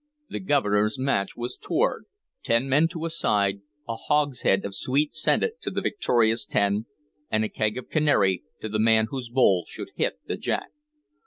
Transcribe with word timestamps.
The 0.31 0.39
Governor's 0.39 0.97
match 0.97 1.37
was 1.37 1.55
toward, 1.55 2.05
ten 2.41 2.67
men 2.67 2.87
to 2.87 3.05
a 3.05 3.11
side, 3.11 3.61
a 3.87 3.95
hogshead 3.95 4.65
of 4.65 4.73
sweet 4.73 5.13
scented 5.13 5.61
to 5.61 5.69
the 5.69 5.79
victorious 5.81 6.43
ten, 6.43 6.87
and 7.29 7.43
a 7.45 7.49
keg 7.49 7.77
of 7.77 7.87
canary 7.89 8.41
to 8.61 8.67
the 8.69 8.79
man 8.79 9.09
whose 9.11 9.29
bowl 9.29 9.63
should 9.67 9.91
hit 9.95 10.15
the 10.25 10.37
jack. 10.37 10.71